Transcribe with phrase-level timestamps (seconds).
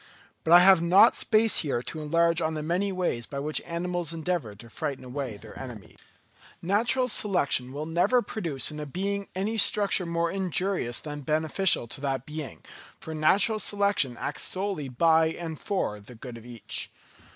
[0.43, 4.11] But I have not space here to enlarge on the many ways by which animals
[4.11, 5.99] endeavour to frighten away their enemies.
[6.59, 12.01] Natural selection will never produce in a being any structure more injurious than beneficial to
[12.01, 12.63] that being,
[12.99, 16.89] for natural selection acts solely by and for the good of each.